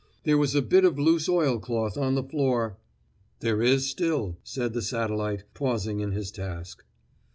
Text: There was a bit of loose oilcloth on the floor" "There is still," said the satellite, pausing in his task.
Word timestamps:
There 0.23 0.39
was 0.39 0.55
a 0.55 0.63
bit 0.63 0.83
of 0.83 0.97
loose 0.97 1.29
oilcloth 1.29 1.95
on 1.95 2.15
the 2.15 2.23
floor" 2.23 2.75
"There 3.41 3.61
is 3.61 3.87
still," 3.87 4.35
said 4.43 4.73
the 4.73 4.81
satellite, 4.81 5.43
pausing 5.53 5.99
in 5.99 6.11
his 6.11 6.31
task. 6.31 6.83